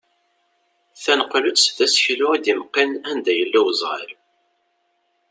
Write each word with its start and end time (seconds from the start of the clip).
Tanqelt 1.03 1.65
d 1.77 1.79
aseklu 1.85 2.29
i 2.35 2.37
d-imeqqin 2.43 2.91
anda 3.09 3.33
yella 3.39 3.59
uzɣal. 3.67 4.09